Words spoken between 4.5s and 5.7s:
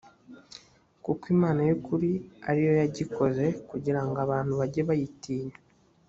bajye bayitinya